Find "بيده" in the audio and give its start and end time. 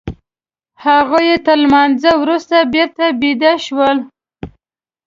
3.21-3.53